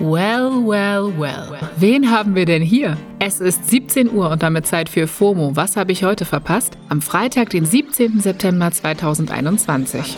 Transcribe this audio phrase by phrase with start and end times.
[0.00, 1.58] Well, well, well.
[1.76, 2.96] Wen haben wir denn hier?
[3.18, 5.56] Es ist 17 Uhr und damit Zeit für FOMO.
[5.56, 6.78] Was habe ich heute verpasst?
[6.88, 8.18] Am Freitag, den 17.
[8.18, 10.16] September 2021.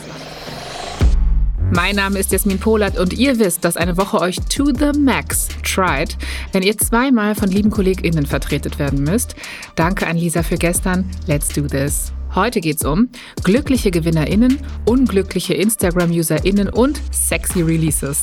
[1.72, 5.48] Mein Name ist Jasmin Polat und ihr wisst, dass eine Woche euch to the max
[5.64, 6.16] tried,
[6.52, 9.34] wenn ihr zweimal von lieben KollegInnen vertretet werden müsst.
[9.74, 11.10] Danke an Lisa für gestern.
[11.26, 12.12] Let's do this.
[12.36, 13.08] Heute geht's um
[13.42, 18.22] glückliche GewinnerInnen, unglückliche Instagram-UserInnen und sexy Releases.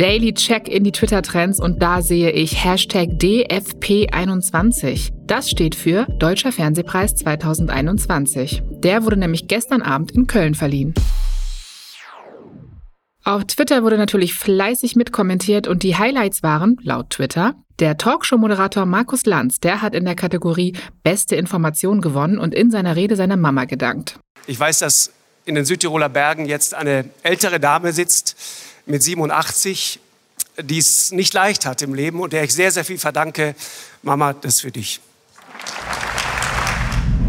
[0.00, 5.10] Daily Check in die Twitter-Trends und da sehe ich Hashtag DFP21.
[5.26, 8.62] Das steht für Deutscher Fernsehpreis 2021.
[8.70, 10.94] Der wurde nämlich gestern Abend in Köln verliehen.
[13.24, 19.26] Auf Twitter wurde natürlich fleißig mitkommentiert und die Highlights waren, laut Twitter, der Talkshow-Moderator Markus
[19.26, 23.66] Lanz, der hat in der Kategorie Beste Information gewonnen und in seiner Rede seiner Mama
[23.66, 24.18] gedankt.
[24.46, 25.12] Ich weiß, dass
[25.44, 30.00] in den Südtiroler Bergen jetzt eine ältere Dame sitzt mit 87,
[30.58, 33.54] die es nicht leicht hat im Leben und der ich sehr, sehr viel verdanke.
[34.02, 35.00] Mama, das für dich.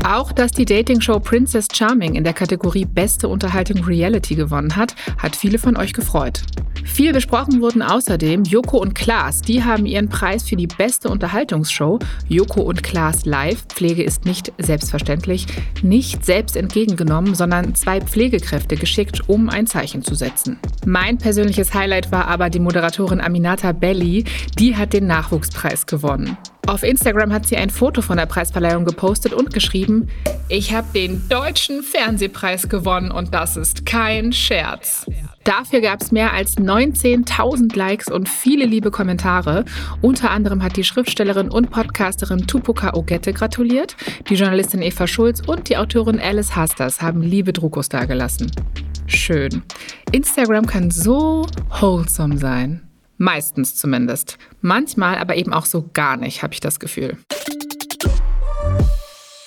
[0.04, 5.36] Auch, dass die Dating-Show Princess Charming in der Kategorie Beste Unterhaltung Reality gewonnen hat, hat
[5.36, 6.42] viele von euch gefreut.
[6.84, 9.42] Viel besprochen wurden außerdem Joko und Klaas.
[9.42, 13.66] Die haben ihren Preis für die beste Unterhaltungsshow Joko und Klaas Live.
[13.68, 15.46] Pflege ist nicht selbstverständlich,
[15.84, 20.60] nicht selbst entgegengenommen, sondern zwei Pflegekräfte geschickt, um ein Zeichen zu setzen.
[20.86, 24.26] Mein persönliches Highlight war aber die Moderatorin Aminata Belli.
[24.58, 26.38] Die hat den Nachwuchspreis gewonnen.
[26.68, 30.08] Auf Instagram hat sie ein Foto von der Preisverleihung gepostet und geschrieben,
[30.48, 35.06] ich habe den deutschen Fernsehpreis gewonnen und das ist kein Scherz.
[35.44, 39.66] Dafür gab es mehr als 19.000 Likes und viele liebe Kommentare.
[40.02, 43.96] Unter anderem hat die Schriftstellerin und Podcasterin Tupoka Ogette gratuliert,
[44.30, 48.52] die Journalistin Eva Schulz und die Autorin Alice Hasters haben liebe Druckos dagelassen.
[49.08, 49.64] Schön.
[50.12, 52.91] Instagram kann so wholesome sein.
[53.22, 54.40] Meistens zumindest.
[54.62, 57.18] Manchmal aber eben auch so gar nicht, habe ich das Gefühl.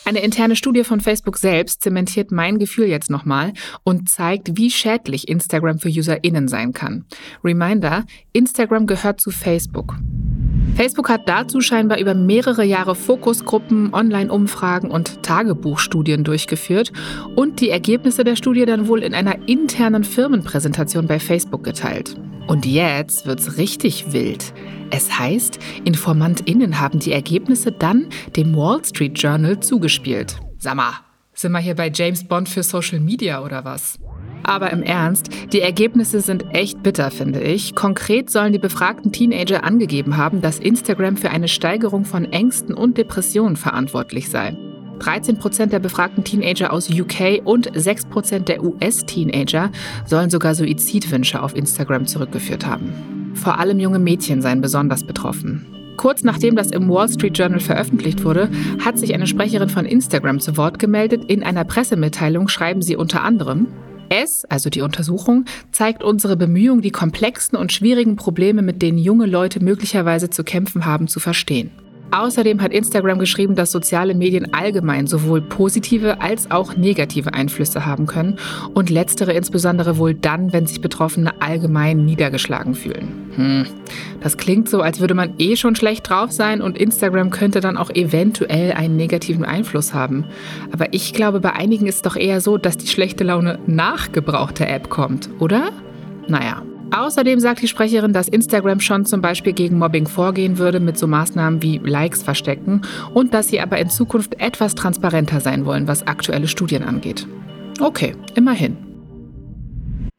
[0.05, 3.53] Eine interne Studie von Facebook selbst zementiert mein Gefühl jetzt nochmal
[3.83, 7.05] und zeigt, wie schädlich Instagram für UserInnen sein kann.
[7.43, 9.97] Reminder, Instagram gehört zu Facebook.
[10.75, 16.93] Facebook hat dazu scheinbar über mehrere Jahre Fokusgruppen, Online-Umfragen und Tagebuchstudien durchgeführt
[17.37, 22.17] und die Ergebnisse der Studie dann wohl in einer internen Firmenpräsentation bei Facebook geteilt.
[22.49, 24.53] Und jetzt wird's richtig wild.
[24.91, 30.41] Es heißt, InformantInnen haben die Ergebnisse dann dem Wall Street Journal zugespielt.
[30.59, 30.95] Sag mal,
[31.35, 33.99] sind wir hier bei James Bond für Social Media oder was?
[34.45, 37.75] Aber im Ernst, die Ergebnisse sind echt bitter, finde ich.
[37.75, 42.99] Konkret sollen die befragten Teenager angegeben haben, dass Instagram für eine Steigerung von Ängsten und
[42.99, 44.57] Depressionen verantwortlich sei.
[44.99, 49.71] 13 Prozent der befragten Teenager aus UK und 6 Prozent der US-Teenager
[50.07, 53.33] sollen sogar Suizidwünsche auf Instagram zurückgeführt haben.
[53.35, 55.67] Vor allem junge Mädchen seien besonders betroffen.
[55.97, 58.51] Kurz nachdem das im Wall Street Journal veröffentlicht wurde,
[58.85, 61.25] hat sich eine Sprecherin von Instagram zu Wort gemeldet.
[61.31, 63.69] In einer Pressemitteilung schreiben sie unter anderem,
[64.09, 69.27] es, also die Untersuchung, zeigt unsere Bemühung, die komplexen und schwierigen Probleme, mit denen junge
[69.27, 71.71] Leute möglicherweise zu kämpfen haben, zu verstehen.
[72.15, 78.07] Außerdem hat Instagram geschrieben, dass soziale Medien allgemein sowohl positive als auch negative Einflüsse haben
[78.07, 78.39] können
[78.73, 83.09] und letztere insbesondere wohl dann, wenn sich Betroffene allgemein niedergeschlagen fühlen.
[83.35, 83.67] Hm.
[84.21, 87.77] Das klingt so, als würde man eh schon schlecht drauf sein und Instagram könnte dann
[87.77, 90.25] auch eventuell einen negativen Einfluss haben.
[90.71, 94.13] Aber ich glaube, bei einigen ist es doch eher so, dass die schlechte Laune nach
[94.13, 95.71] gebrauchter App kommt, oder?
[96.29, 96.63] Naja,
[96.97, 101.09] Außerdem sagt die Sprecherin, dass Instagram schon zum Beispiel gegen Mobbing vorgehen würde mit so
[101.09, 102.83] Maßnahmen wie Likes verstecken
[103.13, 107.27] und dass sie aber in Zukunft etwas transparenter sein wollen, was aktuelle Studien angeht.
[107.81, 108.77] Okay, immerhin.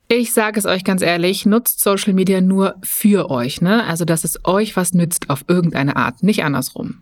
[0.10, 3.86] Ich sage es euch ganz ehrlich, nutzt Social Media nur für euch, ne?
[3.86, 7.00] Also, dass es euch was nützt auf irgendeine Art, nicht andersrum.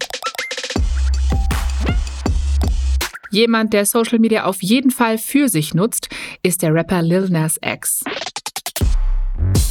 [3.31, 6.09] Jemand, der Social Media auf jeden Fall für sich nutzt,
[6.43, 8.03] ist der Rapper Lil Nas X.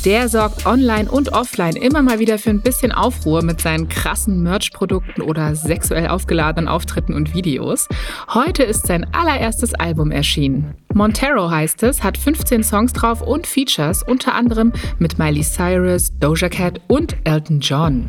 [0.05, 4.43] Der sorgt online und offline immer mal wieder für ein bisschen Aufruhr mit seinen krassen
[4.43, 7.87] Merch-Produkten oder sexuell aufgeladenen Auftritten und Videos.
[8.35, 10.75] Heute ist sein allererstes Album erschienen.
[10.93, 16.49] Montero heißt es, hat 15 Songs drauf und Features, unter anderem mit Miley Cyrus, Doja
[16.49, 18.09] Cat und Elton John.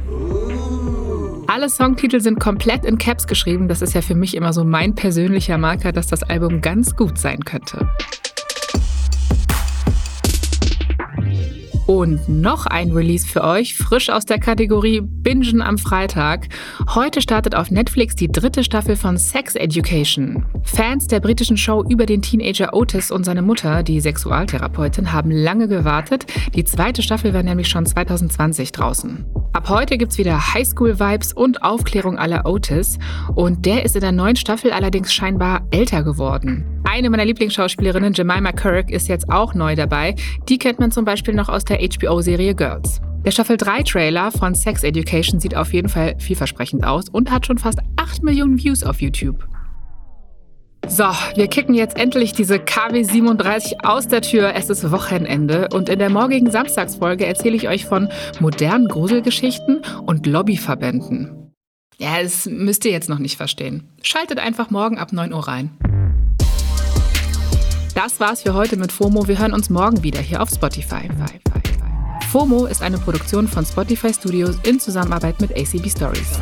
[1.46, 3.68] Alle Songtitel sind komplett in Caps geschrieben.
[3.68, 7.20] Das ist ja für mich immer so mein persönlicher Marker, dass das Album ganz gut
[7.20, 7.88] sein könnte.
[11.94, 16.48] Und noch ein Release für euch, frisch aus der Kategorie Bingen am Freitag.
[16.96, 20.44] Heute startet auf Netflix die dritte Staffel von Sex Education.
[20.64, 25.68] Fans der britischen Show über den Teenager Otis und seine Mutter, die Sexualtherapeutin, haben lange
[25.68, 26.26] gewartet.
[26.56, 29.26] Die zweite Staffel war nämlich schon 2020 draußen.
[29.54, 32.98] Ab heute gibt's wieder Highschool-Vibes und Aufklärung aller Otis.
[33.36, 36.73] Und der ist in der neuen Staffel allerdings scheinbar älter geworden.
[36.94, 40.14] Eine meiner Lieblingsschauspielerinnen, Jemima Kirk, ist jetzt auch neu dabei.
[40.48, 43.02] Die kennt man zum Beispiel noch aus der HBO-Serie Girls.
[43.26, 47.58] Der Staffel 3-Trailer von Sex Education sieht auf jeden Fall vielversprechend aus und hat schon
[47.58, 49.44] fast 8 Millionen Views auf YouTube.
[50.88, 54.54] So, wir kicken jetzt endlich diese KW 37 aus der Tür.
[54.54, 58.08] Es ist Wochenende und in der morgigen Samstagsfolge erzähle ich euch von
[58.40, 61.44] modernen Gruselgeschichten und Lobbyverbänden.
[61.98, 63.90] Ja, das müsst ihr jetzt noch nicht verstehen.
[64.04, 65.72] Schaltet einfach morgen ab 9 Uhr rein.
[67.96, 69.28] Das war's für heute mit FOMO.
[69.28, 71.08] Wir hören uns morgen wieder hier auf Spotify.
[72.32, 76.40] FOMO ist eine Produktion von Spotify Studios in Zusammenarbeit mit ACB Stories.